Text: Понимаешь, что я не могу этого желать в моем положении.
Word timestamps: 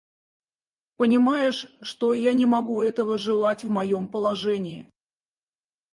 Понимаешь, 0.97 1.67
что 1.83 2.15
я 2.15 2.33
не 2.33 2.47
могу 2.47 2.81
этого 2.81 3.19
желать 3.19 3.63
в 3.63 3.69
моем 3.69 4.07
положении. 4.07 4.89